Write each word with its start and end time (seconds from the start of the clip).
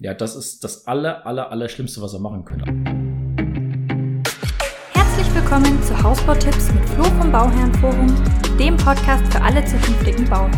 Ja, 0.00 0.14
das 0.14 0.36
ist 0.36 0.62
das 0.62 0.86
aller, 0.86 1.26
aller, 1.26 1.50
aller 1.50 1.68
Schlimmste, 1.68 2.00
was 2.00 2.14
er 2.14 2.20
machen 2.20 2.44
könnte. 2.44 2.66
Herzlich 4.92 5.34
willkommen 5.34 5.82
zu 5.82 6.00
Hausbautipps 6.00 6.72
mit 6.72 6.88
Flo 6.90 7.02
vom 7.02 7.32
Bauherrenforum, 7.32 8.06
dem 8.60 8.76
Podcast 8.76 9.26
für 9.32 9.42
alle 9.42 9.64
zukünftigen 9.64 10.24
Bauherren. 10.30 10.52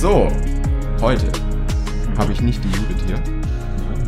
So, 0.00 0.26
heute 1.00 1.30
habe 2.18 2.32
ich 2.32 2.40
nicht 2.40 2.64
die 2.64 2.68
Judith 2.70 3.04
hier. 3.06 3.22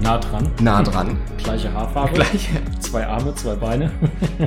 Nah 0.03 0.19
dran. 0.19 0.51
Nah 0.61 0.83
dran. 0.83 1.17
Gleiche 1.39 1.73
Haarfarbe. 1.73 2.15
Gleiche. 2.15 2.61
Zwei 2.81 3.07
Arme, 3.07 3.33
zwei 3.37 3.55
Beine. 3.55 3.93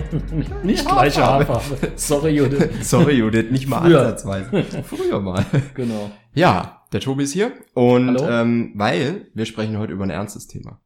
nicht 0.63 0.85
gleiche 0.85 1.25
Haarfarbe. 1.25 1.93
Sorry, 1.95 2.31
Judith. 2.31 2.89
Sorry, 2.89 3.13
Judith, 3.13 3.51
nicht 3.51 3.69
mal 3.69 3.83
Früher. 3.83 4.01
ansatzweise. 4.01 4.65
Früher 4.83 5.21
mal. 5.21 5.45
Genau. 5.75 6.11
Ja, 6.33 6.74
der 6.95 7.01
Tobi 7.01 7.23
ist 7.23 7.33
hier 7.33 7.51
und 7.73 8.17
Hallo. 8.21 8.29
ähm, 8.29 8.71
weil 8.75 9.27
wir 9.33 9.45
sprechen 9.45 9.77
heute 9.77 9.91
über 9.91 10.05
ein 10.05 10.09
ernstes 10.09 10.47
Thema. 10.47 10.79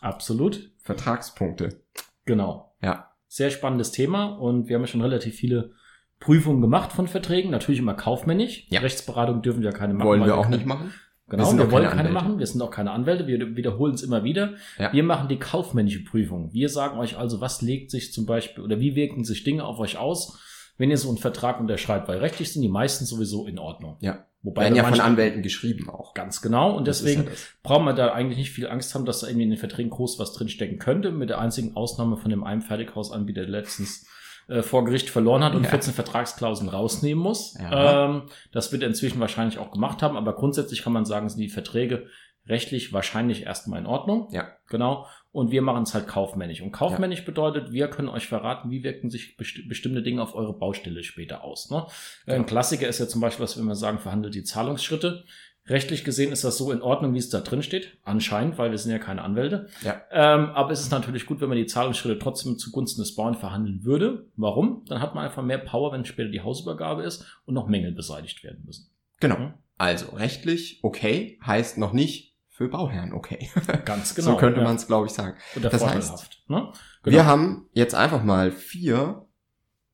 Absolut. 0.00 0.70
Vertragspunkte. 0.82 1.82
Genau. 2.24 2.72
Ja. 2.80 3.10
Sehr 3.26 3.50
spannendes 3.50 3.90
Thema 3.90 4.26
und 4.26 4.68
wir 4.68 4.76
haben 4.76 4.82
ja 4.82 4.86
schon 4.86 5.02
relativ 5.02 5.34
viele 5.34 5.72
Prüfungen 6.20 6.60
gemacht 6.60 6.92
von 6.92 7.08
Verträgen. 7.08 7.50
Natürlich 7.50 7.80
immer 7.80 7.94
kaufmännisch. 7.94 8.66
Ja. 8.70 8.80
Rechtsberatung 8.80 9.42
dürfen 9.42 9.62
wir 9.62 9.72
keine 9.72 9.94
machen. 9.94 10.06
Wollen 10.06 10.20
weil 10.20 10.28
wir 10.28 10.36
auch 10.36 10.42
können- 10.44 10.56
nicht 10.56 10.66
machen. 10.66 10.92
Genau, 11.28 11.50
Wir 11.52 11.58
wir, 11.58 11.70
wollen 11.70 11.84
keine 11.84 11.96
keine 12.02 12.10
machen. 12.10 12.38
Wir 12.38 12.46
sind 12.46 12.60
auch 12.62 12.70
keine 12.72 12.90
Anwälte. 12.92 13.26
Wir 13.26 13.56
wiederholen 13.56 13.94
es 13.94 14.02
immer 14.02 14.22
wieder. 14.24 14.54
Ja. 14.78 14.92
Wir 14.92 15.02
machen 15.04 15.28
die 15.28 15.38
kaufmännische 15.38 16.02
Prüfung. 16.04 16.52
Wir 16.52 16.68
sagen 16.68 16.98
euch 16.98 17.16
also, 17.18 17.40
was 17.40 17.60
legt 17.62 17.90
sich 17.90 18.12
zum 18.12 18.26
Beispiel 18.26 18.62
oder 18.64 18.78
wie 18.80 18.94
wirken 18.96 19.24
sich 19.24 19.44
Dinge 19.44 19.64
auf 19.64 19.78
euch 19.78 19.96
aus, 19.98 20.40
wenn 20.80 20.90
ihr 20.90 20.96
so 20.96 21.10
einen 21.10 21.18
Vertrag 21.18 21.60
unterschreibt. 21.60 22.08
Weil 22.08 22.18
rechtlich 22.20 22.50
sind 22.54 22.62
die 22.62 22.68
meisten 22.70 23.04
sowieso 23.04 23.46
in 23.46 23.58
Ordnung. 23.58 23.98
Ja. 24.00 24.24
Wobei 24.42 24.62
Werden 24.62 24.76
ja 24.76 24.84
von 24.84 24.98
Anwälten 24.98 25.42
geschrieben 25.42 25.90
auch. 25.90 26.14
Ganz 26.14 26.40
genau. 26.40 26.74
Und 26.74 26.88
Das 26.88 27.00
deswegen 27.02 27.24
ja 27.24 27.30
brauchen 27.62 27.84
wir 27.84 27.92
da 27.92 28.12
eigentlich 28.12 28.38
nicht 28.38 28.52
viel 28.52 28.66
Angst 28.66 28.94
haben, 28.94 29.04
dass 29.04 29.20
da 29.20 29.26
irgendwie 29.26 29.44
in 29.44 29.50
den 29.50 29.58
Verträgen 29.58 29.90
groß 29.90 30.18
was 30.18 30.32
drinstecken 30.32 30.78
könnte. 30.78 31.12
Mit 31.12 31.28
der 31.28 31.38
einzigen 31.38 31.76
Ausnahme 31.76 32.16
von 32.16 32.30
dem 32.30 32.44
einen 32.44 32.62
Fertighausanbieter, 32.62 33.42
der 33.42 33.50
letztens 33.50 34.06
äh, 34.48 34.62
vor 34.62 34.86
Gericht 34.86 35.10
verloren 35.10 35.44
hat 35.44 35.54
und 35.54 35.64
Ja. 35.64 35.68
14 35.68 35.92
Vertragsklauseln 35.92 36.70
rausnehmen 36.70 37.22
muss. 37.22 37.58
Ja. 37.60 38.06
Ähm, 38.06 38.22
das 38.50 38.72
wird 38.72 38.80
er 38.80 38.88
inzwischen 38.88 39.20
wahrscheinlich 39.20 39.58
auch 39.58 39.72
gemacht 39.72 40.00
haben, 40.00 40.16
aber 40.16 40.34
grundsätzlich 40.34 40.82
kann 40.82 40.94
man 40.94 41.04
sagen, 41.04 41.28
sind 41.28 41.40
die 41.40 41.50
Verträge 41.50 42.06
rechtlich 42.46 42.92
wahrscheinlich 42.92 43.44
erstmal 43.44 43.80
in 43.80 43.86
Ordnung. 43.86 44.28
Ja. 44.32 44.48
Genau. 44.68 45.06
Und 45.32 45.50
wir 45.50 45.62
machen 45.62 45.84
es 45.84 45.94
halt 45.94 46.08
kaufmännisch. 46.08 46.60
Und 46.60 46.72
kaufmännisch 46.72 47.24
bedeutet, 47.24 47.72
wir 47.72 47.88
können 47.88 48.08
euch 48.08 48.26
verraten, 48.26 48.70
wie 48.70 48.82
wirken 48.82 49.10
sich 49.10 49.36
besti 49.36 49.62
bestimmte 49.62 50.02
Dinge 50.02 50.22
auf 50.22 50.34
eure 50.34 50.58
Baustelle 50.58 51.02
später 51.04 51.44
aus. 51.44 51.70
Ne? 51.70 51.86
Äh, 52.26 52.34
Ein. 52.34 52.46
Klassiker 52.46 52.88
ist 52.88 52.98
ja 52.98 53.06
zum 53.06 53.20
Beispiel, 53.20 53.44
was 53.44 53.56
wir 53.56 53.62
immer 53.62 53.76
sagen, 53.76 53.98
verhandelt 53.98 54.34
die 54.34 54.44
Zahlungsschritte. 54.44 55.24
Rechtlich 55.66 56.02
gesehen 56.02 56.32
ist 56.32 56.42
das 56.42 56.58
so 56.58 56.72
in 56.72 56.82
Ordnung, 56.82 57.14
wie 57.14 57.18
es 57.18 57.28
da 57.28 57.40
drin 57.40 57.62
steht. 57.62 57.98
Anscheinend, 58.02 58.58
weil 58.58 58.72
wir 58.72 58.78
sind 58.78 58.90
ja 58.90 58.98
keine 58.98 59.22
Anwälte. 59.22 59.68
Ja. 59.82 60.00
Ähm, 60.10 60.46
aber 60.50 60.72
es 60.72 60.80
ist 60.80 60.90
natürlich 60.90 61.26
gut, 61.26 61.40
wenn 61.40 61.48
man 61.48 61.58
die 61.58 61.66
Zahlungsschritte 61.66 62.18
trotzdem 62.18 62.58
zugunsten 62.58 63.02
des 63.02 63.14
Bauern 63.14 63.36
verhandeln 63.36 63.84
würde. 63.84 64.26
Warum? 64.36 64.84
Dann 64.88 65.00
hat 65.00 65.14
man 65.14 65.24
einfach 65.24 65.44
mehr 65.44 65.58
Power, 65.58 65.92
wenn 65.92 66.04
später 66.04 66.30
die 66.30 66.40
Hausübergabe 66.40 67.04
ist 67.04 67.24
und 67.44 67.54
noch 67.54 67.68
Mängel 67.68 67.92
beseitigt 67.92 68.42
werden 68.42 68.64
müssen. 68.64 68.90
Genau. 69.20 69.38
Mhm. 69.38 69.54
Also 69.78 70.14
rechtlich 70.16 70.80
okay 70.82 71.38
heißt 71.46 71.78
noch 71.78 71.92
nicht 71.92 72.29
für 72.60 72.68
Bauherren 72.68 73.14
okay. 73.14 73.48
Ganz 73.86 74.14
genau. 74.14 74.32
so 74.32 74.36
könnte 74.36 74.58
ja. 74.60 74.64
man 74.66 74.76
es, 74.76 74.86
glaube 74.86 75.06
ich, 75.06 75.14
sagen. 75.14 75.34
Oder 75.56 75.70
das 75.70 75.82
heißt, 75.82 76.42
ne? 76.48 76.70
Genau. 77.02 77.14
Wir 77.16 77.24
haben 77.24 77.70
jetzt 77.72 77.94
einfach 77.94 78.22
mal 78.22 78.52
vier 78.52 79.24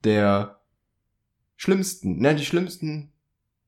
der 0.02 0.58
schlimmsten, 1.54 2.18
ne, 2.18 2.34
die 2.34 2.44
schlimmsten, 2.44 3.12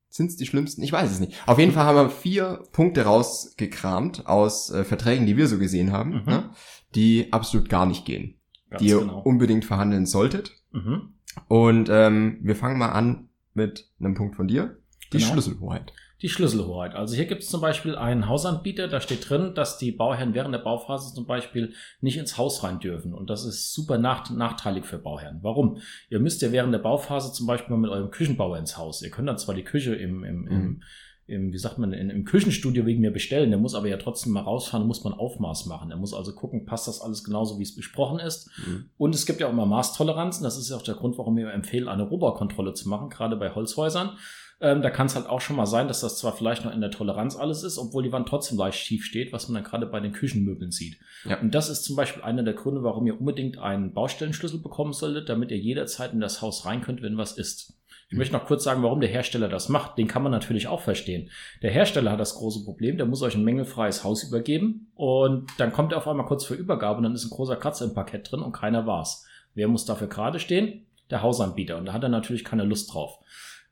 sind 0.09 0.31
es 0.31 0.37
die 0.37 0.47
schlimmsten? 0.47 0.83
Ich 0.83 0.91
weiß 0.91 1.13
es 1.13 1.21
nicht. 1.21 1.35
Auf 1.47 1.61
jeden 1.61 1.71
Fall 1.71 1.85
haben 1.85 1.95
wir 1.97 2.11
vier 2.11 2.65
Punkte 2.73 3.03
rausgekramt 3.05 4.27
aus 4.27 4.71
äh, 4.71 4.83
Verträgen, 4.83 5.27
die 5.27 5.37
wir 5.37 5.47
so 5.47 5.59
gesehen 5.61 5.93
haben, 5.93 6.15
Mhm. 6.15 6.23
ne, 6.27 6.51
die 6.97 7.33
absolut 7.33 7.69
gar 7.69 7.87
nicht 7.87 8.05
gehen, 8.05 8.35
Ganz 8.69 8.83
die 8.83 8.89
ihr 8.89 8.99
genau. 8.99 9.21
unbedingt 9.21 9.65
verhandeln 9.65 10.07
solltet. 10.07 10.57
Mhm. 10.73 11.15
Und 11.47 11.89
ähm, 11.89 12.39
wir 12.43 12.57
fangen 12.57 12.79
mal 12.79 12.91
an 12.91 13.29
mit 13.55 13.93
einem 14.01 14.17
Punkt 14.17 14.35
von 14.35 14.49
dir, 14.49 14.77
die 15.13 15.19
Genau. 15.19 15.31
Schlüsselhoheit. 15.31 15.93
Die 16.21 16.29
Schlüsselhoheit. 16.29 16.97
Also 16.97 17.15
hier 17.15 17.27
gibt 17.27 17.45
es 17.45 17.49
zum 17.49 17.61
Beispiel 17.61 17.95
einen 17.95 18.29
Hausanbieter, 18.29 18.89
da 18.89 19.01
steht 19.01 19.29
drin, 19.31 19.55
dass 19.55 19.79
die 19.79 19.93
Bauherren 19.93 20.35
während 20.35 20.53
der 20.53 20.59
Bauphase 20.59 21.15
zum 21.15 21.27
Beispiel 21.27 21.75
nicht 22.01 22.17
ins 22.17 22.37
Haus 22.37 22.65
rein 22.65 22.81
dürfen. 22.81 23.15
Und 23.15 23.31
das 23.31 23.45
ist 23.45 23.73
super 23.73 23.99
nach 23.99 24.29
nachteilig 24.29 24.85
für 24.85 24.99
Bauherren. 24.99 25.39
Warum? 25.43 25.79
Ihr 26.11 26.19
müsst 26.19 26.43
ja 26.43 26.51
während 26.51 26.75
der 26.75 26.81
Bauphase 26.81 27.33
zum 27.33 27.47
Beispiel 27.47 27.71
mal 27.77 27.83
mit 27.83 27.91
eurem 27.91 28.11
Küchenbauer 28.11 28.59
ins 28.59 28.77
Haus. 28.77 29.01
Ihr 29.03 29.11
könnt 29.11 29.29
dann 29.29 29.39
zwar 29.39 29.55
die 29.55 29.63
Küche 29.63 29.95
im, 29.95 30.25
im, 30.25 30.47
im, 30.49 30.59
Mhm. 30.59 30.83
im 31.29 31.53
wie 31.53 31.59
sagt 31.59 31.79
man, 31.79 31.93
in, 31.93 32.11
im 32.11 32.25
Küchenstudio 32.25 32.85
wegen 32.85 33.01
mir 33.01 33.13
bestellen. 33.13 33.51
Der 33.51 33.61
muss 33.61 33.77
aber 33.77 33.87
ja 33.87 33.97
trotzdem 33.99 34.33
mal 34.33 34.41
rausfahren, 34.41 34.89
muss 34.89 35.05
man 35.05 35.13
Aufmaß 35.13 35.67
machen. 35.67 35.93
Er 35.93 35.99
muss 35.99 36.15
also 36.15 36.35
gucken, 36.35 36.65
passt 36.67 36.89
das 36.89 37.01
alles 37.01 37.23
genauso, 37.23 37.61
wie 37.61 37.65
es 37.65 37.77
besprochen 37.77 38.19
ist. 38.19 38.51
Mhm. 38.67 38.91
Und 38.97 39.15
es 39.15 39.25
gibt 39.25 39.41
ja 39.41 39.47
auch 39.47 39.53
immer 39.53 39.67
Maßtoleranzen. 39.67 40.43
Das 40.43 40.59
ist 40.59 40.69
ja 40.71 40.77
auch 40.77 40.83
der 40.83 40.95
Grund, 40.97 41.17
warum 41.17 41.37
wir 41.37 41.53
empfehlen, 41.53 41.87
eine 41.87 42.03
Rohbaukontrolle 42.03 42.75
zu 42.75 42.89
machen, 42.89 43.09
gerade 43.09 43.37
bei 43.37 43.55
Holzhäusern. 43.55 44.17
Ähm, 44.61 44.83
da 44.83 44.91
kann 44.91 45.07
es 45.07 45.15
halt 45.15 45.27
auch 45.27 45.41
schon 45.41 45.55
mal 45.55 45.67
sein, 45.67 45.87
dass 45.87 46.01
das 46.01 46.19
zwar 46.19 46.33
vielleicht 46.33 46.65
noch 46.65 46.73
in 46.73 46.81
der 46.81 46.91
Toleranz 46.91 47.37
alles 47.37 47.63
ist, 47.63 47.79
obwohl 47.79 48.03
die 48.03 48.11
Wand 48.13 48.29
trotzdem 48.29 48.59
leicht 48.59 48.79
schief 48.79 49.05
steht, 49.05 49.33
was 49.33 49.49
man 49.49 49.63
dann 49.63 49.71
gerade 49.71 49.87
bei 49.87 50.01
den 50.01 50.13
Küchenmöbeln 50.13 50.73
sieht. 50.73 50.99
Ja. 51.25 51.41
Und 51.41 51.55
das 51.55 51.69
ist 51.69 51.85
zum 51.85 51.95
Beispiel 51.95 52.23
einer 52.25 52.43
der 52.43 52.55
Gründe, 52.55 52.83
warum 52.83 53.07
ihr 53.07 53.19
unbedingt 53.21 53.59
einen 53.59 53.93
Baustellenschlüssel 53.95 54.59
bekommen 54.61 54.93
solltet, 54.93 55.29
damit 55.29 55.53
ihr 55.53 55.59
jederzeit 55.59 56.13
in 56.13 56.21
das 56.21 56.43
Haus 56.43 56.67
rein 56.67 56.81
könnt, 56.83 57.03
wenn 57.03 57.17
was 57.17 57.39
ist. 57.39 57.75
Ich 58.09 58.13
Mhm. 58.15 58.19
möchte 58.19 58.35
noch 58.35 58.47
kurz 58.47 58.65
sagen, 58.65 58.83
warum 58.83 59.01
der 59.01 59.11
Hersteller 59.11 59.49
das 59.49 59.69
macht. 59.69 59.97
Den 59.97 60.09
kann 60.09 60.23
man 60.25 60.33
natürlich 60.33 60.67
auch 60.67 60.81
verstehen. 60.81 61.31
Der 61.63 61.71
Hersteller 61.71 62.11
hat 62.11 62.19
das 62.21 62.35
große 62.35 62.65
Problem, 62.65 62.97
der 62.97 63.07
muss 63.07 63.23
euch 63.23 63.37
ein 63.37 63.45
mängelfreies 63.45 64.03
Haus 64.03 64.25
übergeben 64.25 64.91
und 64.97 65.47
dann 65.59 65.73
kommt 65.73 65.93
er 65.93 65.99
auf 65.99 66.09
einmal 66.09 66.27
kurz 66.27 66.45
vor 66.47 66.57
Übergabe 66.57 66.97
und 66.97 67.05
dann 67.05 67.15
ist 67.15 67.25
ein 67.25 67.31
großer 67.31 67.57
Kratzer 67.57 67.85
im 67.85 67.95
Parkett 67.95 68.33
drin 68.33 68.41
und 68.41 68.53
keiner 68.53 68.87
war's. 68.87 69.25
Wer 69.55 69.69
muss 69.69 69.85
dafür 69.85 70.09
gerade 70.09 70.41
stehen? 70.41 70.87
Der 71.11 71.23
Hausanbieter. 71.23 71.79
Und 71.79 71.87
da 71.87 71.93
hat 71.93 72.03
er 72.03 72.09
natürlich 72.09 72.45
keine 72.45 72.65
Lust 72.65 72.93
drauf. 72.93 73.19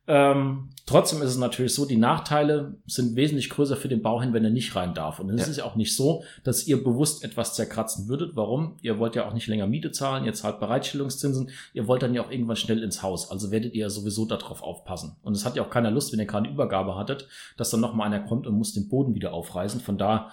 Ähm, 0.09 0.69
trotzdem 0.87 1.21
ist 1.21 1.31
es 1.31 1.37
natürlich 1.39 1.75
so, 1.75 1.85
die 1.85 1.97
Nachteile 1.97 2.77
sind 2.87 3.17
wesentlich 3.17 3.51
größer 3.51 3.77
für 3.77 3.89
den 3.89 4.03
Bauherrn, 4.03 4.33
wenn 4.33 4.45
er 4.45 4.51
nicht 4.51 4.77
rein 4.77 4.95
darf. 4.95 5.19
Und 5.19 5.31
es 5.31 5.41
Ja. 5.43 5.51
ist 5.51 5.57
ja 5.57 5.65
auch 5.65 5.75
nicht 5.75 5.97
so, 5.97 6.23
dass 6.45 6.67
ihr 6.69 6.83
bewusst 6.83 7.25
etwas 7.25 7.55
zerkratzen 7.55 8.07
würdet. 8.09 8.37
Warum? 8.37 8.77
Ihr 8.83 8.99
wollt 8.99 9.17
ja 9.17 9.27
auch 9.29 9.35
nicht 9.35 9.49
länger 9.49 9.67
Miete 9.67 9.91
zahlen, 9.91 10.25
ihr 10.25 10.33
zahlt 10.35 10.61
Bereitstellungszinsen, 10.61 11.51
ihr 11.75 11.89
wollt 11.89 12.03
dann 12.03 12.15
ja 12.15 12.23
auch 12.25 12.31
irgendwann 12.31 12.57
schnell 12.57 12.83
ins 12.83 13.03
Haus. 13.03 13.31
Also 13.31 13.51
werdet 13.51 13.75
ihr 13.75 13.83
ja 13.83 13.91
sowieso 13.91 14.27
darauf 14.27 14.63
aufpassen. 14.63 15.17
Und 15.23 15.35
es 15.35 15.45
hat 15.45 15.57
ja 15.57 15.65
auch 15.65 15.71
keiner 15.71 15.91
Lust, 15.91 16.13
wenn 16.13 16.21
ihr 16.21 16.27
gerade 16.27 16.49
Übergabe 16.49 16.95
hattet, 16.97 17.27
dass 17.57 17.71
dann 17.71 17.81
nochmal 17.81 18.07
einer 18.07 18.21
kommt 18.21 18.47
und 18.47 18.57
muss 18.57 18.73
den 18.75 18.89
Boden 18.89 19.15
wieder 19.15 19.33
aufreißen. 19.33 19.81
Von 19.81 19.99
da 19.99 20.31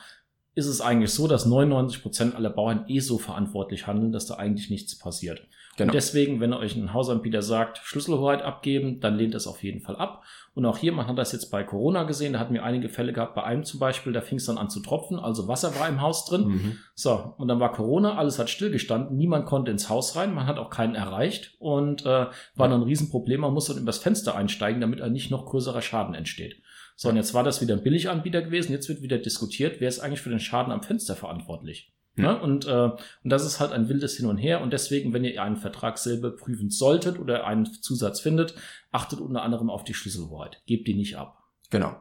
ist 0.55 0.67
es 0.67 0.81
eigentlich 0.81 1.11
so, 1.11 1.27
dass 1.27 1.45
99 1.45 2.01
Prozent 2.01 2.35
aller 2.35 2.49
Bauern 2.49 2.85
eh 2.87 2.99
so 2.99 3.17
verantwortlich 3.17 3.87
handeln, 3.87 4.11
dass 4.11 4.25
da 4.25 4.35
eigentlich 4.35 4.69
nichts 4.69 4.97
passiert. 4.97 5.47
Genau. 5.75 5.89
Und 5.89 5.95
deswegen, 5.95 6.39
wenn 6.39 6.53
euch 6.53 6.75
ein 6.75 6.93
Hausanbieter 6.93 7.41
sagt, 7.41 7.79
Schlüsselhoheit 7.79 8.43
abgeben, 8.43 8.99
dann 8.99 9.15
lehnt 9.15 9.33
es 9.33 9.47
auf 9.47 9.63
jeden 9.63 9.81
Fall 9.81 9.95
ab. 9.95 10.23
Und 10.53 10.67
auch 10.67 10.77
hier, 10.77 10.91
man 10.91 11.07
hat 11.07 11.17
das 11.17 11.31
jetzt 11.31 11.49
bei 11.49 11.63
Corona 11.63 12.03
gesehen, 12.03 12.33
da 12.33 12.39
hatten 12.39 12.53
wir 12.53 12.63
einige 12.63 12.89
Fälle 12.89 13.11
gehabt, 13.11 13.33
bei 13.33 13.43
einem 13.43 13.63
zum 13.63 13.79
Beispiel, 13.79 14.13
da 14.13 14.21
fing 14.21 14.37
es 14.37 14.45
dann 14.45 14.59
an 14.59 14.69
zu 14.69 14.81
tropfen, 14.81 15.17
also 15.17 15.47
Wasser 15.47 15.73
war 15.79 15.89
im 15.89 15.99
Haus 15.99 16.25
drin. 16.25 16.47
Mhm. 16.47 16.77
So, 16.93 17.33
und 17.37 17.47
dann 17.47 17.59
war 17.59 17.71
Corona, 17.71 18.17
alles 18.17 18.37
hat 18.37 18.51
stillgestanden, 18.51 19.17
niemand 19.17 19.47
konnte 19.47 19.71
ins 19.71 19.89
Haus 19.89 20.15
rein, 20.15 20.35
man 20.35 20.45
hat 20.45 20.59
auch 20.59 20.69
keinen 20.69 20.93
erreicht 20.93 21.55
und 21.57 22.05
äh, 22.05 22.27
war 22.55 22.69
dann 22.69 22.73
ein 22.73 22.83
Riesenproblem, 22.83 23.41
man 23.41 23.53
musste 23.53 23.73
dann 23.73 23.81
übers 23.81 23.97
Fenster 23.97 24.35
einsteigen, 24.35 24.79
damit 24.79 25.01
ein 25.01 25.11
nicht 25.11 25.31
noch 25.31 25.45
größerer 25.45 25.81
Schaden 25.81 26.13
entsteht. 26.13 26.61
So, 26.95 27.09
und 27.09 27.15
jetzt 27.15 27.33
war 27.33 27.43
das 27.43 27.61
wieder 27.61 27.75
ein 27.75 27.83
Billiganbieter 27.83 28.41
gewesen, 28.41 28.71
jetzt 28.71 28.89
wird 28.89 29.01
wieder 29.01 29.17
diskutiert, 29.17 29.79
wer 29.79 29.89
ist 29.89 29.99
eigentlich 29.99 30.21
für 30.21 30.29
den 30.29 30.39
Schaden 30.39 30.71
am 30.71 30.83
Fenster 30.83 31.15
verantwortlich. 31.15 31.93
Hm. 32.15 32.23
Ne? 32.23 32.41
Und, 32.41 32.65
äh, 32.65 32.89
und 32.89 33.29
das 33.29 33.45
ist 33.45 33.59
halt 33.59 33.71
ein 33.71 33.89
wildes 33.89 34.17
Hin 34.17 34.27
und 34.27 34.37
Her. 34.37 34.61
Und 34.61 34.71
deswegen, 34.71 35.13
wenn 35.13 35.23
ihr 35.23 35.41
einen 35.41 35.57
Vertrag 35.57 35.97
selber 35.97 36.31
prüfen 36.31 36.69
solltet 36.69 37.19
oder 37.19 37.45
einen 37.45 37.65
Zusatz 37.65 38.19
findet, 38.19 38.55
achtet 38.91 39.19
unter 39.19 39.41
anderem 39.41 39.69
auf 39.69 39.83
die 39.83 39.93
Schlüsselhoheit. 39.93 40.61
Gebt 40.65 40.87
die 40.87 40.93
nicht 40.93 41.17
ab. 41.17 41.43
Genau. 41.69 41.95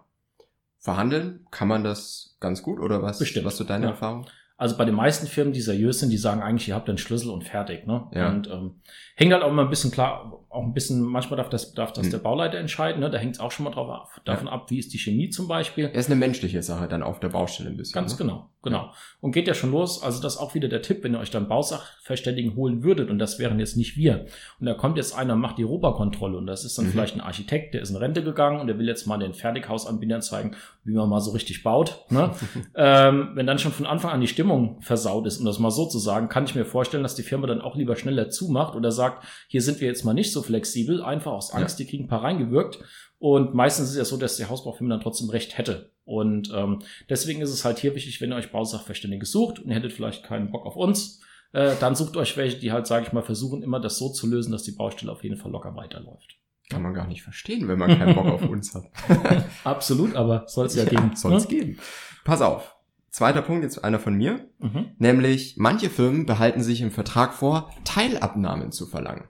Verhandeln, 0.78 1.46
kann 1.50 1.68
man 1.68 1.84
das 1.84 2.36
ganz 2.40 2.62
gut 2.62 2.80
oder 2.80 3.02
was? 3.02 3.18
Bestimmt, 3.18 3.46
Was 3.46 3.56
so 3.56 3.64
deine 3.64 3.86
ja. 3.86 3.90
Erfahrung? 3.92 4.26
Also 4.62 4.76
bei 4.76 4.84
den 4.84 4.94
meisten 4.94 5.26
Firmen, 5.26 5.52
die 5.52 5.60
seriös 5.60 5.98
sind, 5.98 6.10
die 6.10 6.16
sagen 6.16 6.40
eigentlich, 6.40 6.68
ihr 6.68 6.76
habt 6.76 6.88
einen 6.88 6.96
Schlüssel 6.96 7.30
und 7.30 7.42
fertig. 7.42 7.84
Ne? 7.84 8.04
Ja. 8.14 8.28
Und 8.28 8.46
ähm, 8.46 8.76
hängt 9.16 9.32
halt 9.32 9.42
auch 9.42 9.50
immer 9.50 9.62
ein 9.62 9.70
bisschen 9.70 9.90
klar, 9.90 10.38
auch 10.50 10.62
ein 10.62 10.72
bisschen, 10.72 11.00
manchmal 11.00 11.36
darf 11.36 11.48
das, 11.48 11.74
darf 11.74 11.92
das 11.92 12.04
Hm. 12.04 12.10
der 12.12 12.18
Bauleiter 12.18 12.58
entscheiden. 12.58 13.00
Ne? 13.00 13.10
Da 13.10 13.18
hängt 13.18 13.34
es 13.34 13.40
auch 13.40 13.50
schon 13.50 13.64
mal 13.64 13.72
drauf 13.72 13.90
ab, 13.90 14.20
davon 14.24 14.46
ab, 14.46 14.70
wie 14.70 14.78
ist 14.78 14.92
die 14.92 14.98
Chemie 14.98 15.30
zum 15.30 15.48
Beispiel. 15.48 15.86
Er 15.86 15.96
ist 15.96 16.06
eine 16.06 16.14
menschliche 16.14 16.62
Sache 16.62 16.86
dann 16.86 17.02
auf 17.02 17.18
der 17.18 17.30
Baustelle 17.30 17.70
ein 17.70 17.76
bisschen. 17.76 17.94
Ganz 17.94 18.12
ne? 18.12 18.18
genau, 18.18 18.50
genau. 18.62 18.92
Und 19.20 19.32
geht 19.32 19.48
ja 19.48 19.54
schon 19.54 19.70
los. 19.70 20.02
Also 20.02 20.22
das 20.22 20.34
ist 20.34 20.40
auch 20.40 20.54
wieder 20.54 20.68
der 20.68 20.82
Tipp, 20.82 21.02
wenn 21.02 21.14
ihr 21.14 21.18
euch 21.20 21.30
dann 21.30 21.48
Bausachverständigen 21.48 22.54
holen 22.56 22.82
würdet, 22.82 23.10
und 23.10 23.18
das 23.18 23.38
wären 23.38 23.58
jetzt 23.58 23.76
nicht 23.76 23.96
wir. 23.96 24.26
Und 24.60 24.66
da 24.66 24.74
kommt 24.74 24.96
jetzt 24.96 25.16
einer 25.16 25.34
und 25.34 25.40
macht 25.40 25.58
die 25.58 25.62
Robokontrolle 25.62 26.36
und 26.36 26.46
das 26.46 26.64
ist 26.64 26.78
dann 26.78 26.86
Mhm. 26.86 26.90
vielleicht 26.90 27.14
ein 27.14 27.20
Architekt, 27.20 27.74
der 27.74 27.82
ist 27.82 27.90
in 27.90 27.96
Rente 27.96 28.22
gegangen 28.22 28.60
und 28.60 28.66
der 28.66 28.78
will 28.78 28.86
jetzt 28.88 29.06
mal 29.06 29.18
den 29.18 29.34
Fertighausanbietern 29.34 30.22
zeigen, 30.22 30.56
wie 30.84 30.92
man 30.92 31.08
mal 31.08 31.20
so 31.20 31.32
richtig 31.32 31.62
baut. 31.62 32.04
Ne? 32.10 32.30
ähm, 32.74 33.30
wenn 33.34 33.46
dann 33.46 33.58
schon 33.58 33.72
von 33.72 33.86
Anfang 33.86 34.10
an 34.10 34.20
die 34.20 34.28
Stimmung 34.28 34.80
versaut 34.80 35.26
ist, 35.26 35.38
um 35.38 35.44
das 35.44 35.58
mal 35.58 35.70
so 35.70 35.86
zu 35.86 35.98
sagen, 35.98 36.28
kann 36.28 36.44
ich 36.44 36.54
mir 36.54 36.64
vorstellen, 36.64 37.02
dass 37.02 37.14
die 37.14 37.22
Firma 37.22 37.46
dann 37.46 37.60
auch 37.60 37.76
lieber 37.76 37.96
schneller 37.96 38.30
zumacht 38.30 38.74
oder 38.74 38.90
sagt, 38.90 39.24
hier 39.48 39.62
sind 39.62 39.80
wir 39.80 39.88
jetzt 39.88 40.04
mal 40.04 40.14
nicht 40.14 40.32
so 40.32 40.42
flexibel, 40.42 41.02
einfach 41.02 41.32
aus 41.32 41.52
Angst, 41.52 41.78
die 41.78 41.86
kriegen 41.86 42.04
ein 42.04 42.08
paar 42.08 42.22
reingewirkt. 42.22 42.78
Und 43.22 43.54
meistens 43.54 43.84
ist 43.84 43.90
es 43.92 43.98
ja 43.98 44.04
so, 44.04 44.16
dass 44.16 44.36
die 44.36 44.46
Hausbaufirma 44.46 44.94
dann 44.94 45.00
trotzdem 45.00 45.30
recht 45.30 45.56
hätte. 45.56 45.92
Und 46.04 46.50
ähm, 46.52 46.80
deswegen 47.08 47.40
ist 47.40 47.50
es 47.50 47.64
halt 47.64 47.78
hier 47.78 47.94
wichtig, 47.94 48.20
wenn 48.20 48.32
ihr 48.32 48.34
euch 48.34 48.50
Bausachverständige 48.50 49.24
sucht 49.26 49.60
und 49.60 49.68
ihr 49.68 49.76
hättet 49.76 49.92
vielleicht 49.92 50.24
keinen 50.24 50.50
Bock 50.50 50.66
auf 50.66 50.74
uns, 50.74 51.20
äh, 51.52 51.76
dann 51.78 51.94
sucht 51.94 52.16
euch 52.16 52.36
welche, 52.36 52.58
die 52.58 52.72
halt, 52.72 52.88
sage 52.88 53.06
ich 53.06 53.12
mal, 53.12 53.22
versuchen 53.22 53.62
immer 53.62 53.78
das 53.78 53.96
so 53.96 54.08
zu 54.08 54.26
lösen, 54.26 54.50
dass 54.50 54.64
die 54.64 54.72
Baustelle 54.72 55.12
auf 55.12 55.22
jeden 55.22 55.36
Fall 55.36 55.52
locker 55.52 55.76
weiterläuft. 55.76 56.36
Kann 56.68 56.82
man 56.82 56.94
gar 56.94 57.06
nicht 57.06 57.22
verstehen, 57.22 57.68
wenn 57.68 57.78
man 57.78 57.96
keinen 57.96 58.16
Bock 58.16 58.26
auf 58.26 58.42
uns 58.42 58.74
hat. 58.74 58.90
Absolut, 59.62 60.16
aber 60.16 60.48
soll 60.48 60.66
es 60.66 60.74
ja, 60.74 60.82
Ja, 60.82 60.88
geben. 60.90 61.14
soll 61.14 61.34
es 61.34 61.48
ne? 61.48 61.56
geben. 61.56 61.78
Pass 62.24 62.42
auf. 62.42 62.74
Zweiter 63.10 63.42
Punkt, 63.42 63.62
jetzt 63.62 63.84
einer 63.84 64.00
von 64.00 64.14
mir. 64.14 64.48
Mhm. 64.58 64.96
Nämlich, 64.98 65.54
manche 65.58 65.90
Firmen 65.90 66.26
behalten 66.26 66.64
sich 66.64 66.80
im 66.80 66.90
Vertrag 66.90 67.34
vor, 67.34 67.70
Teilabnahmen 67.84 68.72
zu 68.72 68.84
verlangen. 68.84 69.28